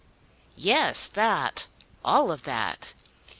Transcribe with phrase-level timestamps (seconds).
[0.55, 1.67] "Yes, that;
[2.03, 2.95] all of that.